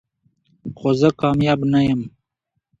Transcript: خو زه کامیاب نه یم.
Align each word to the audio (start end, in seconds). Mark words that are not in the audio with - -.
خو 0.77 0.89
زه 0.99 1.09
کامیاب 1.19 1.59
نه 1.73 1.79
یم. 1.87 2.01